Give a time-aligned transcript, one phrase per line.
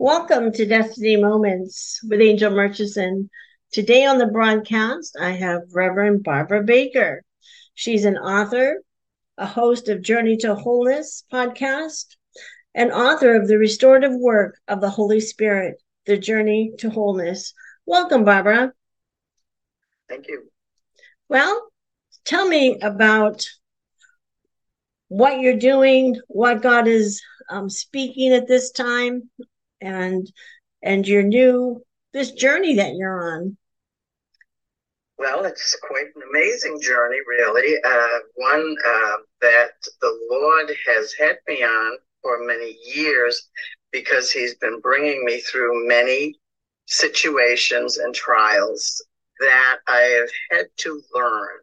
[0.00, 3.30] Welcome to Destiny Moments with Angel Murchison.
[3.72, 7.24] Today on the broadcast, I have Reverend Barbara Baker.
[7.74, 8.80] She's an author,
[9.38, 12.14] a host of Journey to Wholeness podcast,
[12.76, 17.52] and author of the restorative work of the Holy Spirit, The Journey to Wholeness.
[17.84, 18.72] Welcome, Barbara.
[20.08, 20.48] Thank you.
[21.28, 21.72] Well,
[22.24, 23.48] tell me about
[25.08, 27.20] what you're doing, what God is
[27.50, 29.28] um, speaking at this time,
[29.80, 30.30] and
[30.82, 33.56] and your new this journey that you're on.
[35.18, 37.76] Well, it's quite an amazing journey, really.
[37.84, 43.48] Uh, one uh, that the Lord has had me on for many years
[43.90, 46.36] because He's been bringing me through many
[46.86, 49.04] situations and trials
[49.40, 51.58] that I have had to learn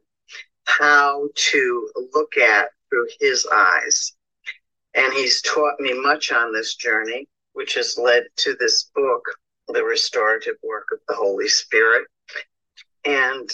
[0.65, 4.13] how to look at through His eyes.
[4.95, 9.23] And He's taught me much on this journey which has led to this book,
[9.69, 12.05] The Restorative Work of the Holy Spirit.
[13.05, 13.49] And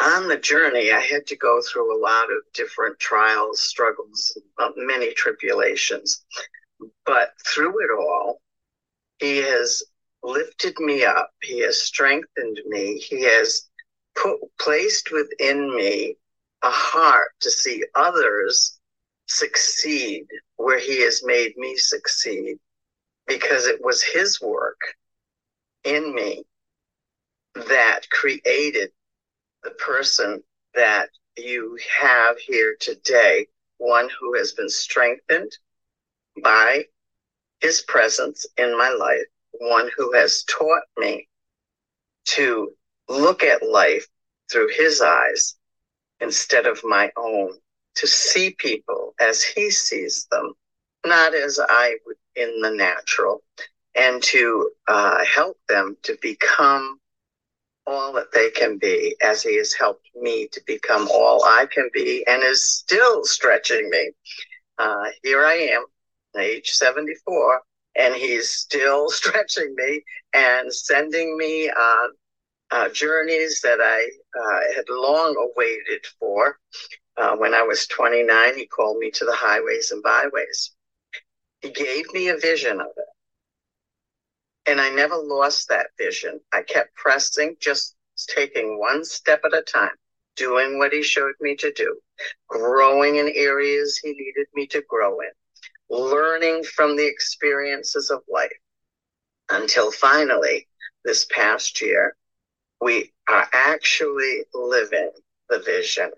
[0.00, 4.70] on the journey, I had to go through a lot of different trials, struggles, uh,
[4.76, 6.24] many tribulations.
[7.04, 8.40] But through it all,
[9.18, 9.82] He has
[10.22, 11.30] lifted me up.
[11.42, 12.98] He has strengthened me.
[12.98, 13.68] He has
[14.14, 16.16] put, placed within me
[16.62, 18.77] a heart to see others
[19.28, 20.26] succeed
[20.56, 22.58] where he has made me succeed
[23.26, 24.80] because it was his work
[25.84, 26.44] in me
[27.54, 28.90] that created
[29.62, 30.42] the person
[30.74, 33.46] that you have here today,
[33.78, 35.52] one who has been strengthened
[36.42, 36.84] by
[37.60, 41.28] his presence in my life, one who has taught me
[42.24, 42.72] to
[43.08, 44.06] look at life
[44.50, 45.56] through his eyes
[46.20, 47.58] instead of my own
[47.98, 50.54] to see people as he sees them,
[51.04, 53.42] not as I would in the natural,
[53.96, 57.00] and to uh, help them to become
[57.86, 61.88] all that they can be as he has helped me to become all I can
[61.92, 64.10] be and is still stretching me.
[64.78, 65.84] Uh, here I am,
[66.38, 67.62] age 74,
[67.96, 70.04] and he's still stretching me
[70.34, 72.10] and sending me on
[72.70, 74.08] uh, journeys that I
[74.38, 76.58] uh, had long awaited for.
[77.18, 80.70] Uh, when I was 29, he called me to the highways and byways.
[81.60, 84.70] He gave me a vision of it.
[84.70, 86.40] And I never lost that vision.
[86.52, 87.96] I kept pressing, just
[88.28, 89.96] taking one step at a time,
[90.36, 91.98] doing what he showed me to do,
[92.48, 95.30] growing in areas he needed me to grow in,
[95.90, 98.52] learning from the experiences of life
[99.50, 100.68] until finally,
[101.04, 102.14] this past year,
[102.80, 105.10] we are actually living
[105.48, 106.12] the vision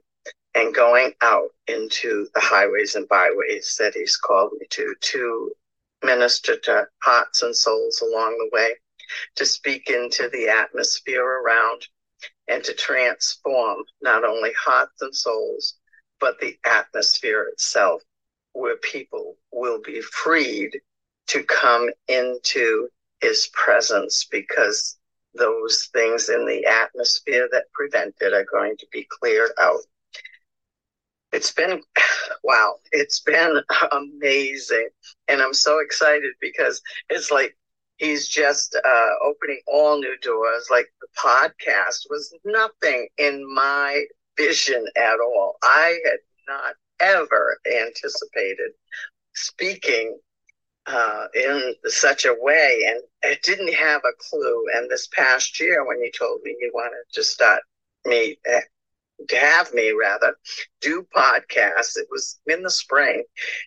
[0.55, 5.53] and going out into the highways and byways that he's called me to, to
[6.03, 8.75] minister to hearts and souls along the way,
[9.37, 11.87] to speak into the atmosphere around,
[12.49, 15.75] and to transform not only hearts and souls,
[16.21, 18.03] but the atmosphere itself,
[18.53, 20.81] where people will be freed
[21.29, 22.89] to come into
[23.21, 24.99] his presence because
[25.35, 29.81] those things in the atmosphere that prevent it are going to be cleared out.
[31.33, 31.83] It's been,
[32.45, 33.61] wow, it's been
[33.93, 34.89] amazing.
[35.29, 37.57] And I'm so excited because it's like
[37.99, 40.69] he's just uh, opening all new doors.
[40.71, 44.05] Like the podcast was nothing in my
[44.37, 45.57] vision at all.
[45.63, 48.73] I had not ever anticipated
[49.35, 50.19] speaking
[50.87, 54.65] uh, in such a way, and I didn't have a clue.
[54.75, 57.63] And this past year, when he told me he wanted to start
[58.07, 58.39] me
[59.29, 60.35] to have me rather
[60.81, 61.97] do podcasts.
[61.97, 63.23] It was in the spring.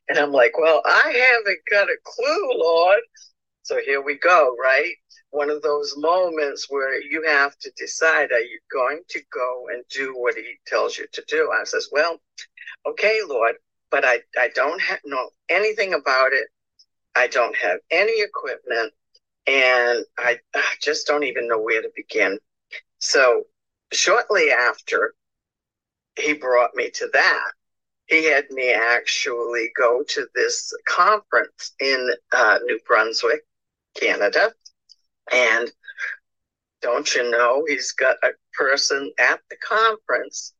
[0.09, 2.99] And I'm like, well, I haven't got a clue, Lord.
[3.63, 4.93] So here we go, right?
[5.29, 9.83] One of those moments where you have to decide are you going to go and
[9.89, 11.51] do what he tells you to do?
[11.51, 12.19] I says, well,
[12.85, 13.55] okay, Lord,
[13.89, 16.47] but I, I don't ha- know anything about it.
[17.15, 18.91] I don't have any equipment
[19.47, 22.39] and I, I just don't even know where to begin.
[22.99, 23.43] So
[23.91, 25.13] shortly after
[26.17, 27.51] he brought me to that.
[28.07, 33.41] He had me actually go to this conference in uh, New Brunswick,
[33.95, 34.53] Canada.
[35.31, 35.71] And
[36.81, 40.53] don't you know, he's got a person at the conference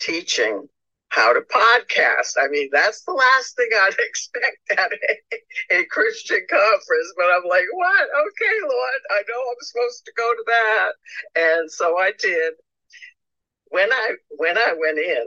[0.00, 0.68] teaching
[1.08, 2.34] how to podcast.
[2.38, 7.14] I mean, that's the last thing I'd expect at a, a, Christian conference.
[7.16, 8.08] But I'm like, what?
[8.26, 10.92] Okay, Lord, I know I'm supposed to go to that.
[11.36, 12.54] And so I did
[13.70, 15.26] when I when I went in,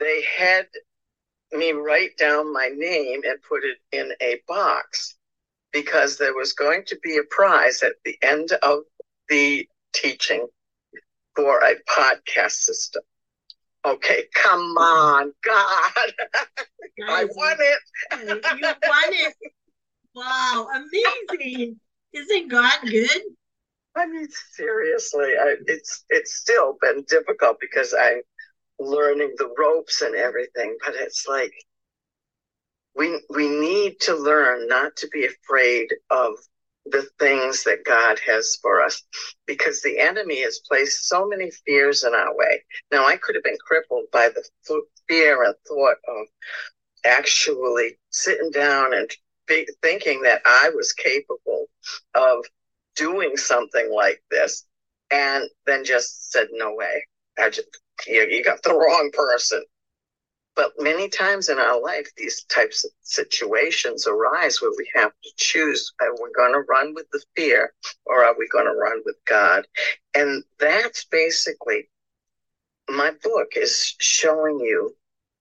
[0.00, 0.66] they had
[1.52, 5.16] me write down my name and put it in a box.
[5.72, 8.80] because there was going to be a prize at the end of
[9.28, 10.46] the teaching
[11.36, 13.02] for a podcast system.
[13.84, 16.12] Okay, come on, God.
[17.08, 17.80] I won it.
[18.22, 18.28] you
[18.62, 19.34] won it.
[20.14, 21.78] Wow, amazing.
[22.12, 23.22] Isn't God good?
[23.96, 28.22] I mean, seriously, I, it's it's still been difficult because I'm
[28.78, 31.52] learning the ropes and everything, but it's like
[32.96, 36.34] we we need to learn not to be afraid of
[36.86, 39.02] the things that God has for us
[39.46, 42.64] because the enemy has placed so many fears in our way.
[42.90, 44.42] Now, I could have been crippled by the
[45.08, 46.26] fear and thought of
[47.04, 49.10] actually sitting down and
[49.82, 51.66] thinking that I was capable
[52.14, 52.44] of
[53.00, 54.66] doing something like this
[55.10, 57.02] and then just said, no way.
[57.38, 57.66] I just,
[58.06, 59.64] you, you got the wrong person.
[60.54, 65.30] But many times in our life, these types of situations arise where we have to
[65.38, 67.72] choose are we going to run with the fear
[68.04, 69.66] or are we going to run with God?
[70.14, 71.88] And that's basically
[72.90, 74.94] my book is showing you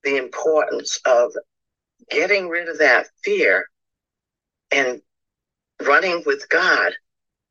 [0.06, 1.34] the importance of
[2.10, 3.66] getting rid of that fear
[4.72, 5.02] and
[5.82, 6.94] running with God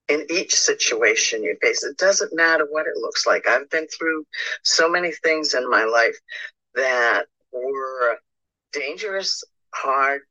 [0.09, 1.85] in each situation you face.
[1.85, 3.47] It doesn't matter what it looks like.
[3.47, 4.27] I've been through
[4.63, 6.17] so many things in my life
[6.75, 8.17] that were
[8.73, 9.45] dangerous,
[9.75, 10.23] hard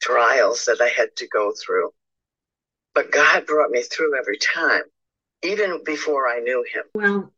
[0.00, 1.90] trials that I had to go through.
[2.94, 4.82] But God brought me through every time,
[5.42, 6.84] even before I knew Him.
[6.94, 7.32] Well,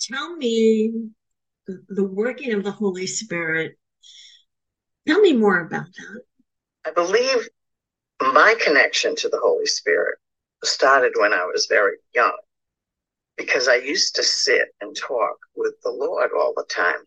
[0.00, 1.10] tell me
[1.66, 3.76] the working of the Holy Spirit.
[5.06, 6.22] Tell me more about that.
[6.84, 7.48] I believe
[8.20, 10.18] my connection to the Holy Spirit
[10.64, 12.36] started when I was very young
[13.36, 17.06] because I used to sit and talk with the Lord all the time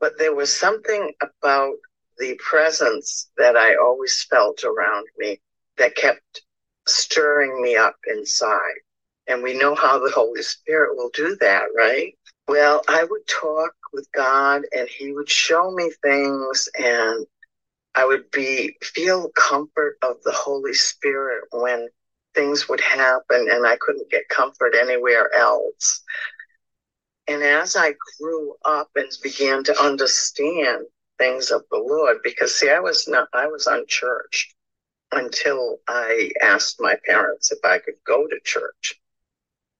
[0.00, 1.74] but there was something about
[2.18, 5.40] the presence that I always felt around me
[5.78, 6.42] that kept
[6.86, 8.80] stirring me up inside.
[9.28, 12.16] And we know how the Holy Spirit will do that, right?
[12.48, 17.26] Well, I would talk with God and he would show me things and
[17.94, 21.88] I would be feel comfort of the Holy Spirit when
[22.34, 26.02] things would happen and I couldn't get comfort anywhere else.
[27.28, 30.86] And as I grew up and began to understand
[31.18, 34.54] things of the Lord, because see, I was not, I was unchurched
[35.12, 39.00] until I asked my parents if I could go to church,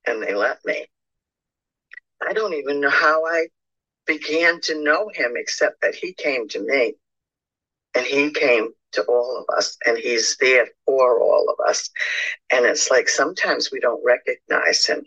[0.06, 0.86] and they let me.
[2.26, 3.48] I don't even know how I
[4.06, 6.94] began to know him, except that he came to me
[7.94, 11.90] and he came to all of us and he's there for all of us.
[12.50, 15.06] And it's like sometimes we don't recognize him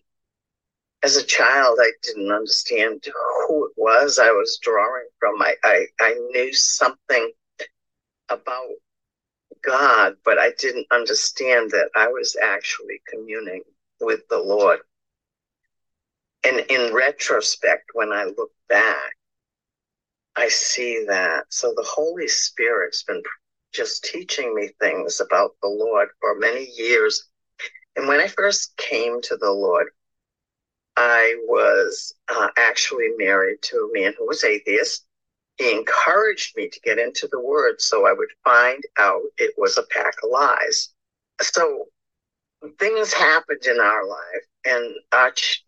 [1.05, 3.05] as a child, I didn't understand
[3.47, 5.39] who it was I was drawing from.
[5.39, 7.31] I, I, I knew something
[8.29, 8.69] about
[9.63, 13.61] God, but I didn't understand that I was actually communing
[14.01, 14.79] with the Lord.
[16.43, 19.15] And in retrospect, when I look back,
[20.35, 21.45] I see that.
[21.49, 23.23] So the Holy Spirit's been
[23.73, 27.29] just teaching me things about the Lord for many years.
[27.95, 29.87] And when I first came to the Lord,
[30.97, 35.05] I was uh, actually married to a man who was atheist.
[35.57, 39.77] He encouraged me to get into the word so I would find out it was
[39.77, 40.89] a pack of lies.
[41.41, 41.85] So
[42.79, 45.63] things happened in our life, and our ch-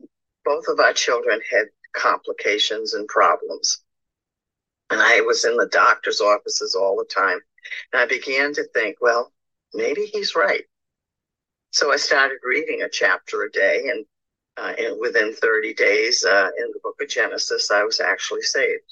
[0.46, 3.84] both of our children had complications and problems.
[4.90, 7.40] And I was in the doctor's offices all the time.
[7.92, 9.34] And I began to think, well,
[9.74, 10.64] maybe he's right.
[11.72, 14.06] So I started reading a chapter a day and
[14.58, 18.92] uh, and within 30 days uh, in the book of Genesis, I was actually saved.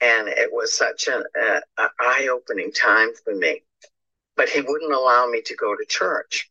[0.00, 3.62] And it was such an uh, eye opening time for me.
[4.36, 6.50] But he wouldn't allow me to go to church.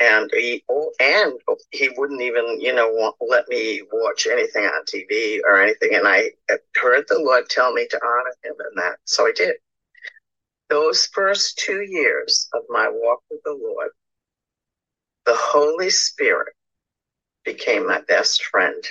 [0.00, 1.34] And he, oh, and
[1.72, 5.94] he wouldn't even, you know, let me watch anything on TV or anything.
[5.94, 6.30] And I
[6.74, 8.96] heard the Lord tell me to honor him in that.
[9.04, 9.56] So I did.
[10.70, 13.90] Those first two years of my walk with the Lord,
[15.26, 16.54] the Holy Spirit
[17.44, 18.82] became my best friend.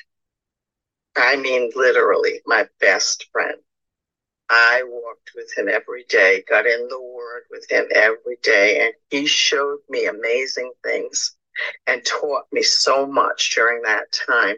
[1.18, 3.58] I mean, literally, my best friend.
[4.50, 8.94] I walked with him every day, got in the word with him every day, and
[9.10, 11.36] he showed me amazing things
[11.88, 14.56] and taught me so much during that time.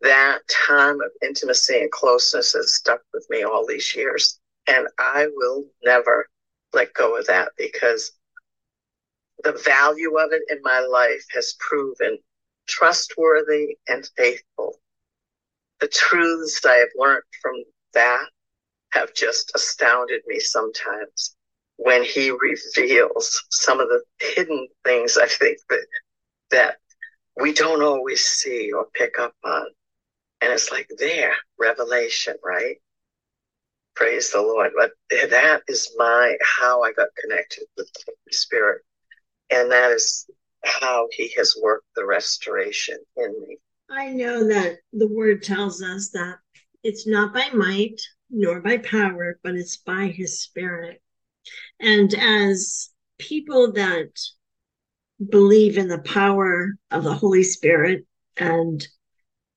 [0.00, 4.38] That time of intimacy and closeness has stuck with me all these years.
[4.66, 6.28] And I will never
[6.72, 8.12] let go of that because
[9.42, 12.18] the value of it in my life has proven
[12.66, 14.80] trustworthy and faithful.
[15.80, 17.54] The truths I have learned from
[17.94, 18.26] that
[18.90, 21.34] have just astounded me sometimes.
[21.76, 25.86] when he reveals some of the hidden things I think that
[26.50, 26.76] that
[27.40, 29.66] we don't always see or pick up on.
[30.40, 32.76] And it's like there, revelation, right?
[33.94, 34.72] Praise the Lord.
[34.76, 34.90] But
[35.30, 38.82] that is my how I got connected with the Holy Spirit.
[39.50, 40.26] And that is
[40.64, 43.58] how he has worked the restoration in me.
[43.88, 46.38] I know that the word tells us that
[46.82, 51.00] it's not by might nor by power, but it's by his spirit.
[51.80, 54.10] And as people that
[55.30, 58.06] believe in the power of the Holy Spirit
[58.36, 58.86] and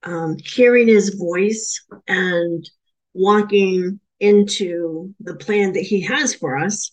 [0.04, 2.68] um, hearing his voice and
[3.14, 6.92] walking into the plan that he has for us,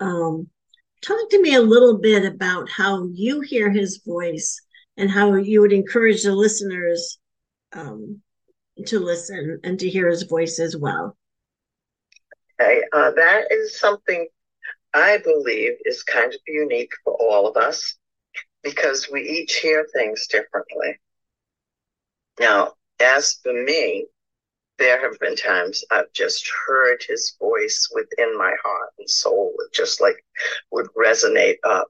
[0.00, 0.48] um,
[1.02, 4.60] talk to me a little bit about how you hear his voice
[4.96, 7.18] and how you would encourage the listeners
[7.72, 8.20] um,
[8.86, 11.16] to listen and to hear his voice as well.
[12.60, 14.28] Okay, uh, that is something
[14.94, 17.96] I believe is kind of unique for all of us
[18.62, 20.98] because we each hear things differently.
[22.38, 24.06] Now, as for me,
[24.78, 29.72] there have been times I've just heard his voice within my heart and soul, It
[29.72, 30.24] just like
[30.70, 31.88] would resonate up.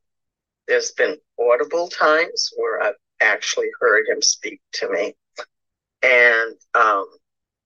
[0.69, 5.15] There's been audible times where I've actually heard him speak to me.
[6.03, 7.07] And um,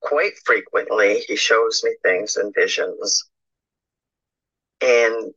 [0.00, 3.28] quite frequently, he shows me things and visions.
[4.80, 5.32] And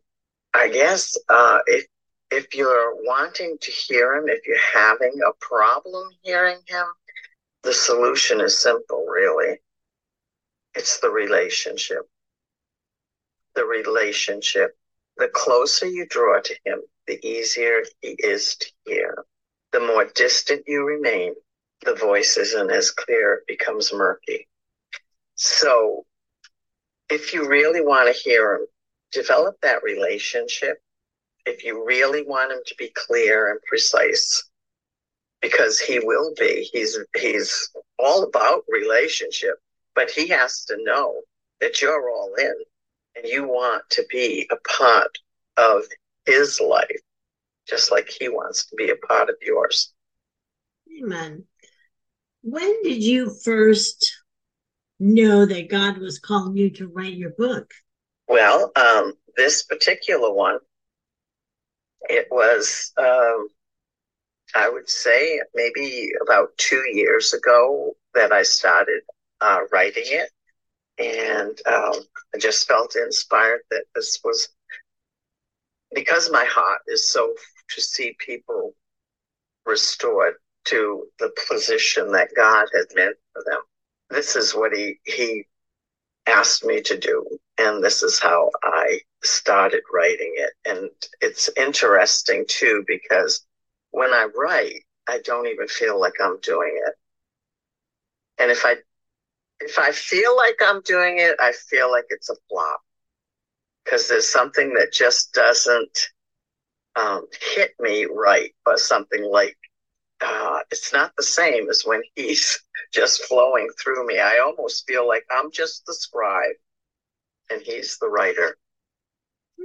[0.53, 1.85] I guess uh, if
[2.31, 6.85] if you're wanting to hear him, if you're having a problem hearing him,
[7.63, 9.57] the solution is simple, really.
[10.75, 12.01] It's the relationship.
[13.55, 14.77] The relationship.
[15.17, 19.25] The closer you draw to him, the easier he is to hear.
[19.71, 21.33] The more distant you remain,
[21.83, 24.47] the voice isn't as clear, it becomes murky.
[25.35, 26.05] So
[27.09, 28.65] if you really want to hear him,
[29.11, 30.81] develop that relationship.
[31.45, 34.43] If you really want him to be clear and precise,
[35.41, 39.55] because he will be, he's he's all about relationship,
[39.95, 41.21] but he has to know
[41.61, 42.53] that you're all in
[43.15, 45.17] and you want to be a part
[45.57, 45.83] of
[46.25, 47.01] his life,
[47.67, 49.93] just like he wants to be a part of yours.
[51.01, 51.45] Amen.
[52.41, 54.17] When did you first
[54.99, 57.71] know that God was calling you to write your book?
[58.27, 60.59] Well, um, this particular one,
[62.03, 63.47] it was, um,
[64.55, 69.01] I would say, maybe about two years ago that I started
[69.41, 70.31] uh, writing it.
[70.97, 72.01] And um,
[72.35, 74.49] I just felt inspired that this was
[75.93, 77.33] because my heart is so
[77.69, 78.73] to see people
[79.65, 80.35] restored
[80.69, 83.61] to the position that God had meant for them.
[84.09, 85.45] This is what he he
[86.27, 87.25] asked me to do
[87.57, 90.51] and this is how i started writing it.
[90.65, 90.89] And
[91.21, 93.45] it's interesting too because
[93.91, 96.93] when i write i don't even feel like i'm doing it.
[98.37, 98.75] And if i
[99.59, 102.81] if i feel like i'm doing it i feel like it's a flop
[103.83, 106.09] because there's something that just doesn't
[106.95, 109.57] um, hit me right or something like
[110.21, 112.61] uh, it's not the same as when he's
[112.93, 114.19] just flowing through me.
[114.19, 116.55] I almost feel like I'm just the scribe
[117.49, 118.57] and he's the writer.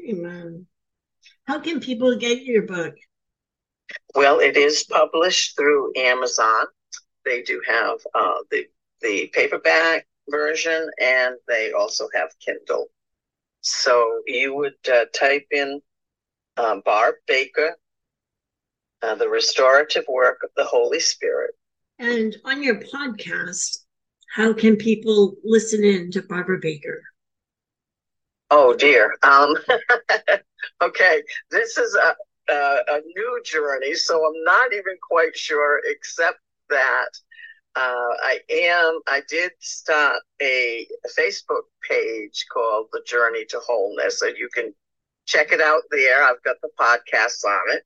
[0.08, 0.66] Amen.
[1.46, 2.94] How can people get your book?
[4.14, 6.66] Well, it is published through Amazon.
[7.24, 8.66] They do have uh, the
[9.02, 12.86] the paperback version, and they also have Kindle.
[13.60, 15.80] So you would uh, type in
[16.56, 17.76] uh, Barb Baker
[19.04, 21.50] uh, the restorative work of the Holy Spirit.
[21.98, 23.78] And on your podcast,
[24.34, 27.02] how can people listen in to Barbara Baker?
[28.50, 29.14] Oh dear.
[29.22, 29.56] Um,
[30.82, 36.38] okay, this is a, a, a new journey, so I'm not even quite sure, except
[36.70, 37.08] that
[37.76, 39.00] uh, I am.
[39.06, 40.86] I did start a,
[41.18, 44.74] Facebook page called The Journey to Wholeness, so you can
[45.26, 46.22] check it out there.
[46.24, 47.84] I've got the podcasts on it.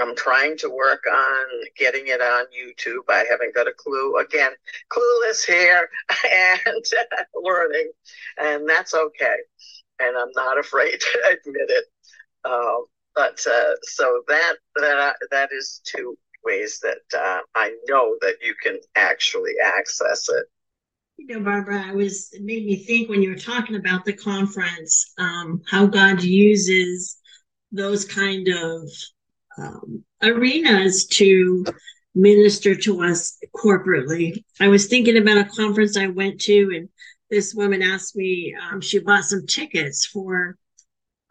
[0.00, 1.44] I'm trying to work on
[1.76, 3.02] getting it on YouTube.
[3.08, 4.16] I haven't got a clue.
[4.18, 4.52] Again,
[4.90, 5.88] clueless here
[6.30, 6.84] and
[7.34, 7.90] learning,
[8.38, 9.36] and that's okay.
[10.00, 11.84] And I'm not afraid to admit it.
[12.44, 12.78] Uh,
[13.14, 18.54] but uh, so that that that is two ways that uh, I know that you
[18.62, 20.44] can actually access it.
[21.16, 24.12] You know, Barbara, I was it made me think when you were talking about the
[24.12, 27.18] conference, um, how God uses
[27.72, 28.88] those kind of
[29.58, 31.64] um, arenas to
[32.14, 34.44] minister to us corporately.
[34.60, 36.88] I was thinking about a conference I went to, and
[37.30, 40.56] this woman asked me, um, she bought some tickets for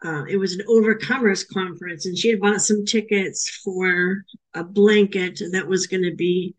[0.04, 4.22] uh, it was an overcomers conference and she had bought some tickets for
[4.54, 6.54] a blanket that was going to be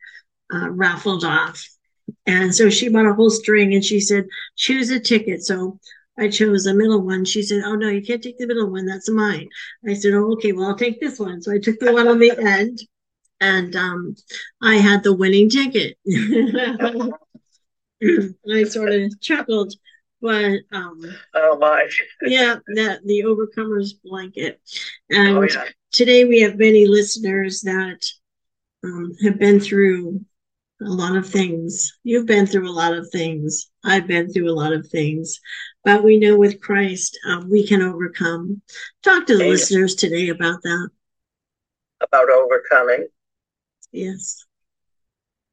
[0.54, 1.66] uh, raffled off
[2.26, 4.26] and so she bought a whole string and she said
[4.58, 5.80] choose a ticket so
[6.20, 7.26] i chose the middle one.
[7.26, 8.86] She said oh no you can't take the middle one.
[8.86, 9.50] That's mine.
[9.88, 11.42] I said oh okay well i'll take this one.
[11.42, 12.80] So i took the one on the end
[13.42, 14.16] and um,
[14.62, 15.98] i had the winning ticket.
[18.52, 19.74] I sort of chuckled
[20.22, 21.02] but um
[21.34, 21.88] oh my.
[22.24, 24.60] yeah that the overcomers blanket.
[25.10, 25.66] And oh, yeah.
[25.92, 28.06] today we have many listeners that
[28.84, 30.26] um, have been through
[30.82, 34.54] a lot of things you've been through a lot of things i've been through a
[34.54, 35.40] lot of things
[35.84, 38.62] but we know with christ um, we can overcome
[39.04, 39.50] talk to the Amen.
[39.50, 40.90] listeners today about that
[42.02, 43.08] about overcoming
[43.92, 44.46] yes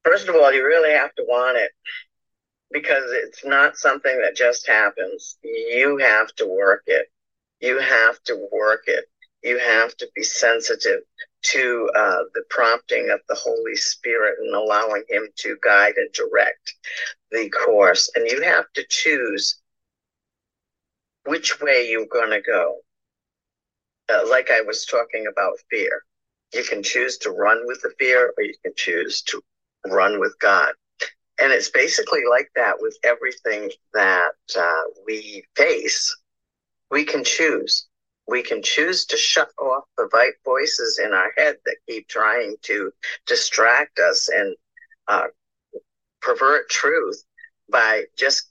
[0.04, 1.71] first of all you really have to want it
[2.71, 5.38] because it's not something that just happens.
[5.42, 7.06] You have to work it.
[7.61, 9.06] You have to work it.
[9.47, 11.03] You have to be sensitive
[11.53, 16.75] to uh, the prompting of the Holy Spirit and allowing Him to guide and direct
[17.31, 18.11] the course.
[18.17, 19.61] And you have to choose
[21.26, 22.79] which way you're going to go.
[24.09, 26.03] Uh, like I was talking about fear,
[26.53, 29.41] you can choose to run with the fear or you can choose to
[29.87, 30.73] run with God.
[31.38, 36.17] And it's basically like that with everything that uh, we face.
[36.91, 37.87] We can choose.
[38.28, 40.09] We can choose to shut off the
[40.45, 42.92] voices in our head that keep trying to
[43.26, 44.56] distract us and
[45.09, 45.26] uh,
[46.21, 47.23] pervert truth
[47.71, 48.50] by just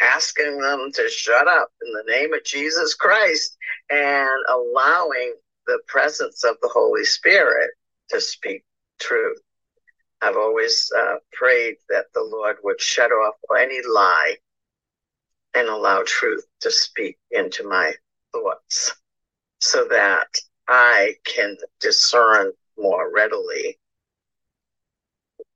[0.00, 3.56] asking them to shut up in the name of Jesus Christ
[3.90, 5.34] and allowing
[5.66, 7.70] the presence of the Holy Spirit
[8.10, 8.64] to speak
[9.00, 9.40] truth.
[10.20, 14.36] I've always uh, prayed that the Lord would shut off any lie
[15.54, 17.92] and allow truth to speak into my
[18.32, 18.94] thoughts
[19.60, 20.28] so that
[20.68, 23.78] I can discern more readily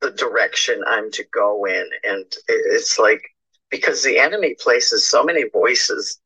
[0.01, 1.89] the direction I'm to go in.
[2.05, 3.23] And it's like,
[3.71, 6.21] because the enemy places so many voices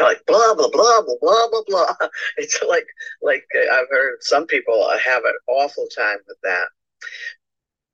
[0.00, 2.08] like blah blah blah blah blah blah blah.
[2.36, 2.86] It's like
[3.22, 6.66] like I've heard some people have an awful time with that.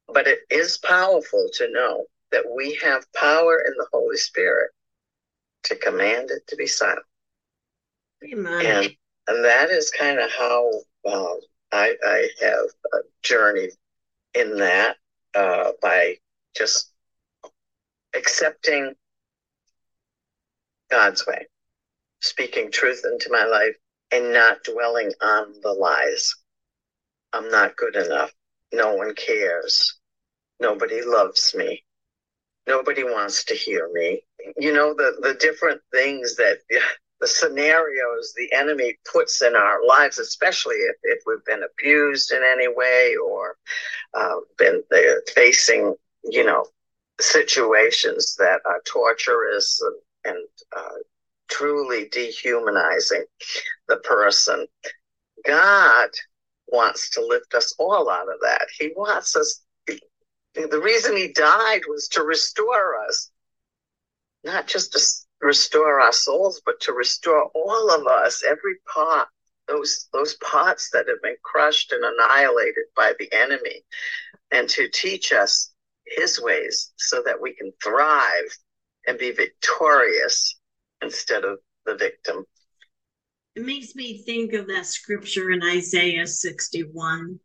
[0.09, 4.71] But it is powerful to know that we have power in the Holy Spirit
[5.65, 7.05] to command it to be silent.
[8.67, 8.97] And,
[9.29, 10.71] and that is kind of how
[11.07, 11.35] uh,
[11.73, 13.71] I, I have uh, journeyed
[14.35, 14.97] in that
[15.35, 16.17] uh, by
[16.57, 16.93] just
[18.15, 18.95] accepting
[20.91, 21.47] God's way,
[22.21, 23.75] speaking truth into my life,
[24.13, 26.35] and not dwelling on the lies.
[27.33, 28.33] I'm not good enough.
[28.73, 29.99] No one cares.
[30.59, 31.85] Nobody loves me.
[32.67, 34.23] Nobody wants to hear me.
[34.59, 36.59] You know, the, the different things that
[37.21, 42.43] the scenarios the enemy puts in our lives, especially if, if we've been abused in
[42.43, 43.57] any way or
[44.15, 44.83] uh, been
[45.35, 46.67] facing, you know,
[47.21, 50.99] situations that are torturous and, and uh,
[51.49, 53.25] truly dehumanizing
[53.89, 54.67] the person.
[55.47, 56.09] God
[56.69, 58.67] wants to lift us all out of that.
[58.79, 59.63] He wants us
[60.55, 63.31] the reason he died was to restore us,
[64.45, 64.99] not just to
[65.41, 69.29] restore our souls, but to restore all of us, every part,
[69.69, 73.85] those those parts that have been crushed and annihilated by the enemy,
[74.51, 75.73] and to teach us
[76.07, 78.57] his ways so that we can thrive
[79.07, 80.59] and be victorious
[81.03, 82.45] instead of the victim.
[83.57, 87.39] It makes me think of that scripture in Isaiah 61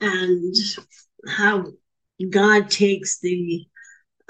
[0.00, 0.54] and
[1.28, 1.66] how
[2.30, 3.66] God takes the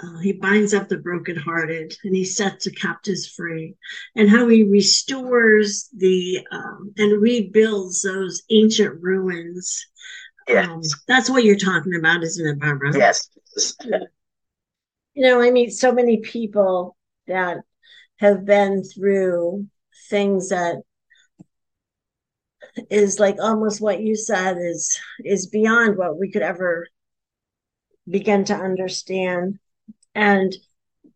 [0.02, 3.74] uh, he binds up the brokenhearted and he sets the captives free
[4.14, 9.86] and how he restores the um, and rebuilds those ancient ruins
[10.48, 10.68] yes.
[10.68, 13.28] Um, that's what you're talking about isn't it barbara yes
[15.14, 17.58] you know i meet so many people that
[18.16, 19.66] have been through
[20.08, 20.82] things that
[22.90, 26.86] is like almost what you said is is beyond what we could ever
[28.08, 29.58] begin to understand.
[30.16, 30.56] And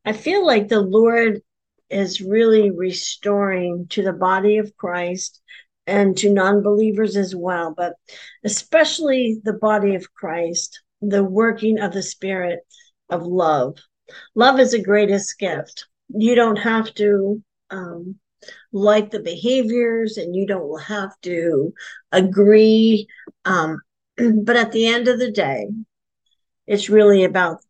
[0.04, 1.40] I feel like the Lord
[1.88, 5.40] is really restoring to the body of Christ
[5.86, 7.94] and to non believers as well, but
[8.44, 12.60] especially the body of Christ, the working of the Spirit
[13.08, 13.78] of love.
[14.34, 15.86] Love is the greatest gift.
[16.10, 18.16] You don't have to um,
[18.70, 21.72] like the behaviors and you don't have to
[22.12, 23.08] agree.
[23.46, 23.80] Um,
[24.44, 25.68] but at the end of the day,
[26.66, 27.62] it's really about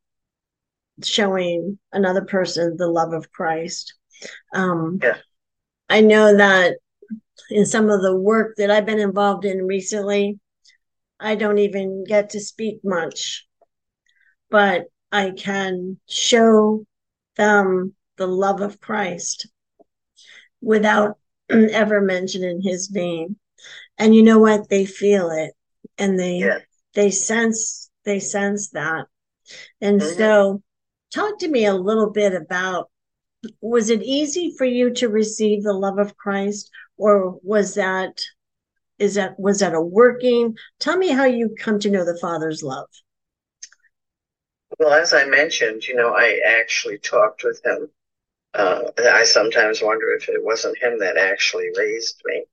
[1.04, 3.94] showing another person the love of Christ.
[4.54, 5.16] Um, yeah.
[5.88, 6.76] I know that
[7.50, 10.38] in some of the work that I've been involved in recently,
[11.18, 13.46] I don't even get to speak much,
[14.50, 16.84] but I can show
[17.36, 19.48] them the love of Christ
[20.60, 21.18] without
[21.50, 23.36] ever mentioning his name.
[23.98, 24.68] And you know what?
[24.68, 25.52] They feel it
[25.98, 26.58] and they yeah.
[26.94, 29.06] they sense they sense that.
[29.80, 30.16] And mm-hmm.
[30.16, 30.62] so
[31.12, 32.90] talk to me a little bit about
[33.60, 36.70] was it easy for you to receive the love of Christ?
[36.96, 38.20] Or was that
[38.98, 40.56] is that was that a working?
[40.78, 42.88] Tell me how you come to know the father's love.
[44.78, 47.90] Well as i mentioned you know i actually talked with him.
[48.52, 52.44] Uh, i sometimes wonder if it wasn't him that actually raised me.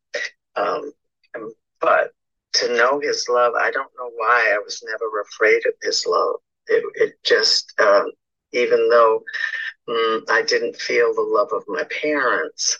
[0.55, 0.93] Um,
[1.81, 2.11] but
[2.53, 6.35] to know his love i don't know why i was never afraid of his love.
[6.67, 8.11] It, it just um,
[8.53, 9.23] even though
[9.89, 12.79] mm, i didn't feel the love of my parents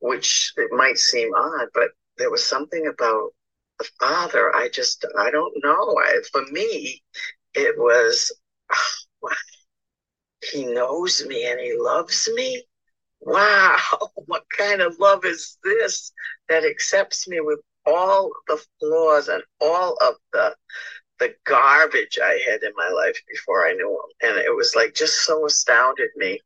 [0.00, 3.30] which it might seem odd, but there was something about
[3.78, 4.54] the father.
[4.54, 5.96] I just, I don't know.
[5.98, 7.02] I, for me,
[7.54, 8.32] it was,
[8.72, 9.28] oh,
[10.52, 12.62] he knows me and he loves me.
[13.20, 13.76] Wow,
[14.26, 16.12] what kind of love is this
[16.48, 20.54] that accepts me with all the flaws and all of the
[21.18, 24.30] the garbage I had in my life before I knew him.
[24.30, 26.40] And it was like just so astounded me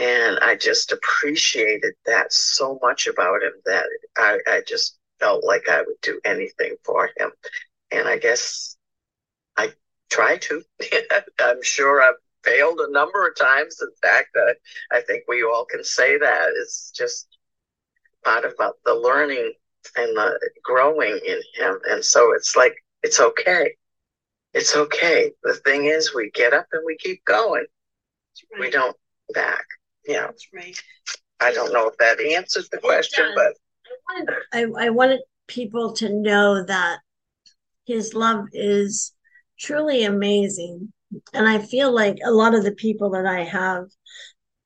[0.00, 3.84] and I just appreciated that so much about him that
[4.16, 7.30] I, I just felt like I would do anything for him.
[7.90, 8.76] And I guess
[9.58, 9.72] I
[10.10, 10.62] try to.
[11.40, 13.78] I'm sure I've failed a number of times.
[13.82, 16.48] In fact, I, I think we all can say that.
[16.56, 17.28] It's just
[18.24, 19.52] part of uh, the learning
[19.96, 21.78] and the growing in him.
[21.90, 23.74] And so it's like, it's okay.
[24.52, 25.32] It's okay.
[25.42, 27.66] The thing is, we get up and we keep going.
[28.52, 28.60] Right.
[28.60, 28.96] We don't
[29.34, 29.64] back.
[30.06, 30.26] Yeah.
[30.26, 30.82] That's right.
[31.40, 33.54] I don't know if that answers the question, but
[33.86, 36.98] I wanted, I, I wanted people to know that
[37.86, 39.12] his love is
[39.58, 40.92] truly amazing.
[41.32, 43.86] And I feel like a lot of the people that I have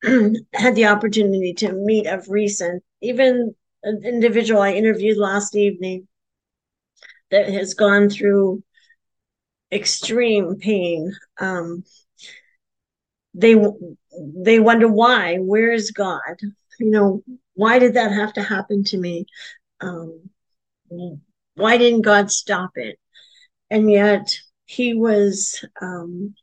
[0.53, 6.07] had the opportunity to meet of recent, even an individual I interviewed last evening
[7.31, 8.63] that has gone through
[9.71, 11.11] extreme pain.
[11.39, 11.83] Um,
[13.33, 13.55] they
[14.17, 16.39] they wonder why where is god?
[16.79, 17.23] You know
[17.53, 19.25] why did that have to happen to me?
[19.81, 20.29] Um,
[21.55, 22.99] why didn't god stop it?
[23.69, 26.35] And yet he was um,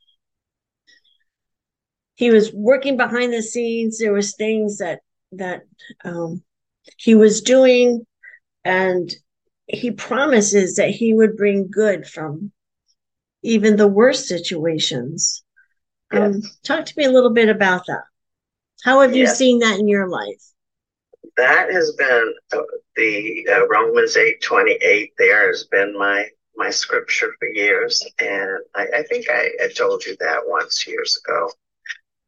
[2.15, 3.97] he was working behind the scenes.
[3.97, 5.01] There was things that
[5.33, 5.63] that
[6.03, 6.43] um,
[6.97, 8.05] he was doing
[8.63, 9.13] and
[9.67, 12.51] he promises that he would bring good from
[13.43, 15.43] even the worst situations
[16.11, 18.03] um, talk to me a little bit about that.
[18.83, 20.41] How have you seen that in your life?
[21.37, 22.61] That has been uh,
[22.95, 25.13] the uh, Romans eight twenty eight.
[25.17, 30.05] There has been my my scripture for years, and I, I think I, I told
[30.05, 31.49] you that once years ago.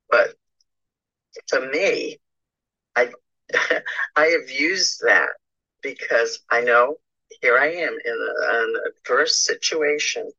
[0.09, 0.35] But
[1.49, 2.19] to me,
[2.95, 3.11] I
[4.15, 5.29] I have used that
[5.83, 6.95] because I know
[7.41, 10.31] here I am in an adverse situation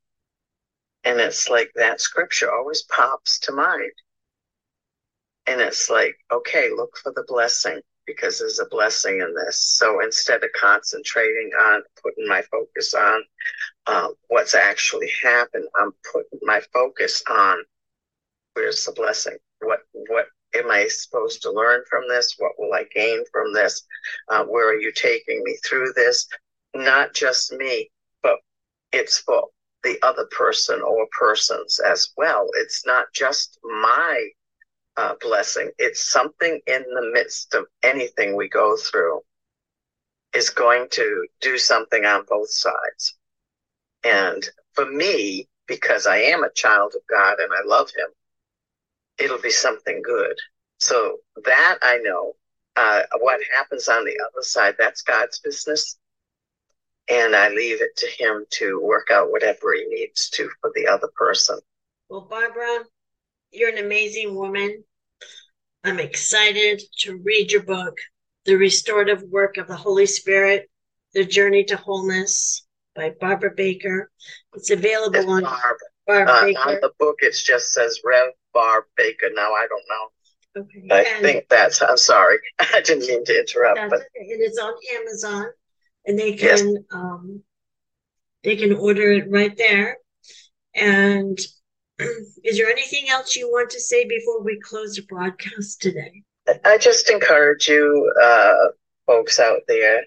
[1.07, 3.93] and it's like that scripture always pops to mind.
[5.47, 9.61] And it's like, okay, look for the blessing because there's a blessing in this.
[9.61, 13.23] So instead of concentrating on putting my focus on
[13.87, 17.63] uh, what's actually happened, I'm putting my focus on
[18.55, 19.37] where's the blessing?
[19.61, 22.35] What what am I supposed to learn from this?
[22.39, 23.87] What will I gain from this?
[24.29, 26.27] Uh, where are you taking me through this?
[26.75, 27.93] Not just me,
[28.23, 28.39] but
[28.93, 29.45] it's for
[29.87, 32.49] the other person or persons as well.
[32.55, 34.29] It's not just my
[34.97, 39.21] uh, blessing, it's something in the midst of anything we go through
[40.35, 43.15] is going to do something on both sides.
[44.03, 44.43] And
[44.75, 48.09] for me, because I am a child of God and I love Him,
[49.19, 50.37] it'll be something good.
[50.79, 52.33] So that I know.
[52.79, 55.97] Uh, what happens on the other side, that's God's business
[57.09, 60.87] and I leave it to him to work out whatever he needs to for the
[60.89, 61.59] other person.
[62.09, 62.85] Well, Barbara,
[63.53, 64.85] you're an amazing woman.
[65.85, 67.97] I'm excited to read your book,
[68.45, 70.69] The Restorative Work of the Holy Spirit,
[71.15, 74.11] The Journey to Wholeness by Barbara Baker.
[74.55, 75.77] It's available it's on Barb.
[76.07, 76.61] Barb uh, Baker.
[76.61, 79.31] On the book, it just says Rev Barb Baker.
[79.33, 80.63] Now, I don't know.
[80.63, 80.89] Okay.
[80.91, 82.39] I and think that's, I'm sorry.
[82.59, 83.91] I didn't mean to interrupt.
[83.91, 84.01] But.
[84.15, 85.47] It is on Amazon
[86.07, 86.85] and they can yes.
[86.93, 87.43] um,
[88.45, 89.99] they can order it right there.
[90.75, 91.39] And
[92.45, 96.23] is there anything else you want to say before we close the broadcast today?
[96.65, 98.69] I just encourage you, uh,
[99.07, 100.05] folks out there,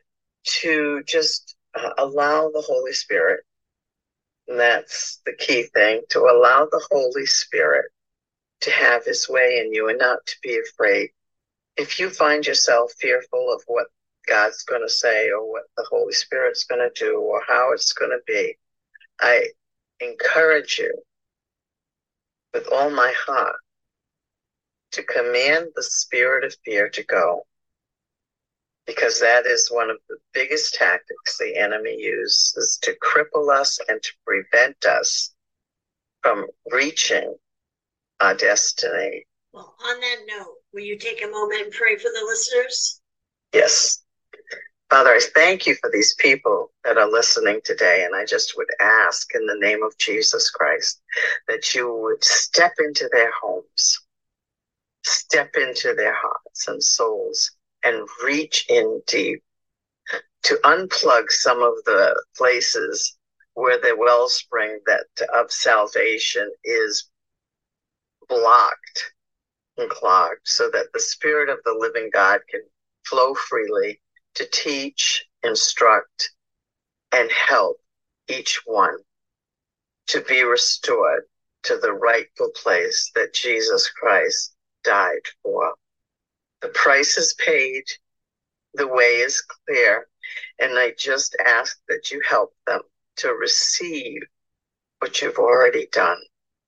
[0.61, 3.41] to just uh, allow the Holy Spirit.
[4.47, 7.91] And that's the key thing to allow the Holy Spirit
[8.61, 11.09] to have his way in you and not to be afraid.
[11.75, 13.87] If you find yourself fearful of what
[14.29, 17.93] God's going to say or what the Holy Spirit's going to do or how it's
[17.93, 18.57] going to be,
[19.19, 19.47] I
[19.99, 20.93] encourage you
[22.53, 23.55] with all my heart
[24.91, 27.45] to command the spirit of fear to go.
[28.85, 34.01] Because that is one of the biggest tactics the enemy uses to cripple us and
[34.01, 35.33] to prevent us
[36.21, 37.35] from reaching
[38.19, 39.25] our destiny.
[39.53, 43.01] Well, on that note, will you take a moment and pray for the listeners?
[43.53, 44.01] Yes.
[44.89, 48.03] Father, I thank you for these people that are listening today.
[48.05, 51.01] And I just would ask in the name of Jesus Christ
[51.47, 53.99] that you would step into their homes,
[55.03, 57.51] step into their hearts and souls,
[57.83, 59.43] and reach in deep
[60.43, 63.15] to unplug some of the places
[63.53, 67.09] where the wellspring that of salvation is
[68.27, 69.13] blocked
[69.77, 72.61] and clogged so that the spirit of the living God can
[73.05, 74.01] flow freely
[74.39, 76.31] to teach, instruct,
[77.11, 77.77] and help
[78.29, 78.97] each one
[80.07, 81.23] to be restored
[81.63, 85.73] to the rightful place that Jesus Christ died for.
[86.61, 87.83] The price is paid,
[88.75, 90.07] the way is clear,
[90.59, 92.81] and I just ask that you help them
[93.17, 94.21] to receive
[94.99, 96.17] what you've already done.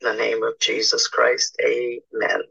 [0.02, 2.42] In the name of Jesus Christ, amen.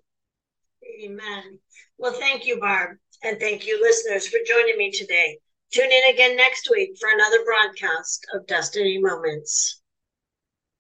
[1.04, 1.58] Amen.
[1.98, 2.96] Well, thank you, Barb.
[3.22, 5.38] And thank you, listeners, for joining me today.
[5.72, 9.79] Tune in again next week for another broadcast of Destiny Moments.